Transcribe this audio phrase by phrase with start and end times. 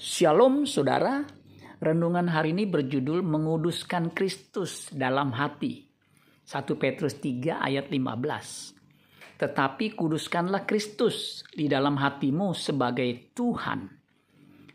[0.00, 1.28] Shalom saudara,
[1.76, 5.92] renungan hari ini berjudul menguduskan Kristus dalam hati.
[6.48, 9.36] 1 Petrus 3 ayat 15.
[9.36, 13.92] Tetapi kuduskanlah Kristus di dalam hatimu sebagai Tuhan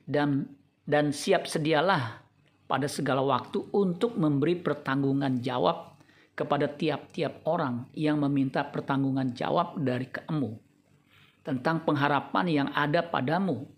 [0.05, 0.45] dan
[0.85, 2.21] dan siap sedialah
[2.69, 6.05] pada segala waktu untuk memberi pertanggungan jawab
[6.37, 10.53] kepada tiap-tiap orang yang meminta pertanggungan jawab dari kamu
[11.41, 13.74] tentang pengharapan yang ada padamu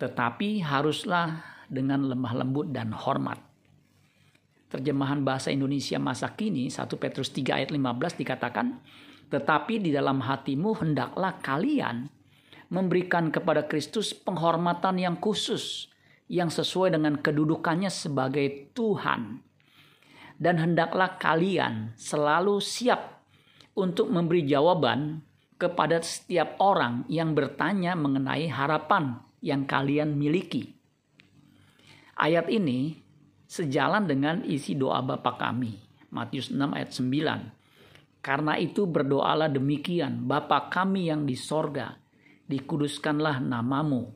[0.00, 3.36] tetapi haruslah dengan lemah lembut dan hormat.
[4.72, 8.80] Terjemahan bahasa Indonesia masa kini 1 Petrus 3 ayat 15 dikatakan,
[9.28, 12.08] "Tetapi di dalam hatimu hendaklah kalian
[12.70, 15.90] memberikan kepada Kristus penghormatan yang khusus
[16.30, 19.42] yang sesuai dengan kedudukannya sebagai Tuhan.
[20.40, 23.20] Dan hendaklah kalian selalu siap
[23.76, 25.20] untuk memberi jawaban
[25.60, 30.76] kepada setiap orang yang bertanya mengenai harapan yang kalian miliki.
[32.20, 33.00] Ayat ini
[33.48, 35.76] sejalan dengan isi doa Bapa kami.
[36.12, 38.20] Matius 6 ayat 9.
[38.20, 41.96] Karena itu berdoalah demikian, Bapa kami yang di sorga,
[42.44, 44.12] dikuduskanlah namamu.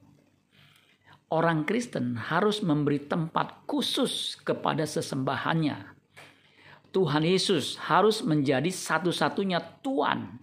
[1.33, 5.97] Orang Kristen harus memberi tempat khusus kepada sesembahannya.
[6.95, 10.39] Tuhan Yesus harus menjadi satu-satunya Tuhan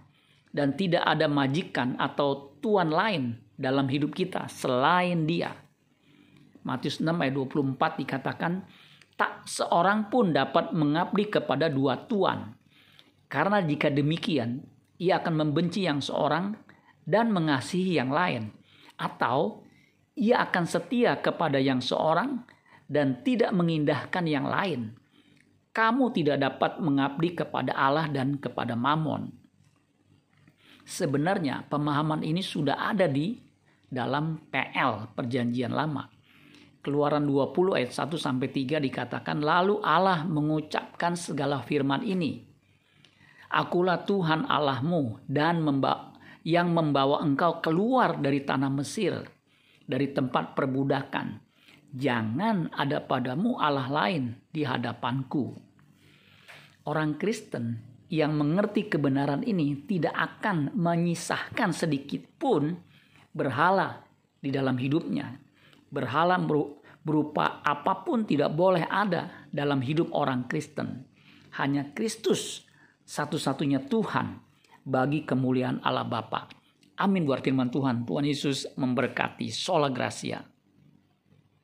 [0.51, 5.53] dan tidak ada majikan atau tuan lain dalam hidup kita selain dia.
[6.65, 8.65] Matius 6 ayat 24 dikatakan,
[9.17, 12.57] tak seorang pun dapat mengabdi kepada dua tuan.
[13.29, 14.65] Karena jika demikian,
[14.97, 16.57] ia akan membenci yang seorang
[17.05, 18.49] dan mengasihi yang lain.
[18.97, 19.65] Atau
[20.17, 22.41] ia akan setia kepada yang seorang
[22.89, 24.97] dan tidak mengindahkan yang lain.
[25.71, 29.31] Kamu tidak dapat mengabdi kepada Allah dan kepada Mamon.
[30.83, 33.50] Sebenarnya pemahaman ini sudah ada di
[33.91, 36.07] dalam PL Perjanjian Lama.
[36.81, 42.41] Keluaran 20 ayat 1 sampai 3 dikatakan lalu Allah mengucapkan segala firman ini.
[43.51, 49.13] Akulah Tuhan Allahmu dan memba yang membawa engkau keluar dari tanah Mesir,
[49.85, 51.37] dari tempat perbudakan.
[51.91, 55.53] Jangan ada padamu Allah lain di hadapanku.
[56.87, 57.77] Orang Kristen
[58.09, 62.73] yang mengerti kebenaran ini tidak akan menyisahkan sedikit pun
[63.31, 64.03] berhala
[64.39, 65.39] di dalam hidupnya.
[65.91, 66.39] Berhala
[67.03, 71.07] berupa apa pun tidak boleh ada dalam hidup orang Kristen.
[71.59, 72.63] Hanya Kristus
[73.03, 74.39] satu-satunya Tuhan
[74.87, 76.47] bagi kemuliaan Allah Bapa.
[77.01, 78.05] Amin buat firman Tuhan.
[78.05, 79.49] Tuhan Yesus memberkati.
[79.49, 80.50] Sola Gracia.